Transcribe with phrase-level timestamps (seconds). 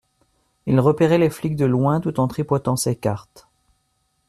[0.65, 3.47] il repérait les flics de loin tout en tripotant ses cartes.